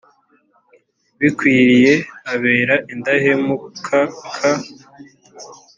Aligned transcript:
bikwiriye 1.21 1.93
abera 2.33 2.75
indahemukaka 2.93 4.19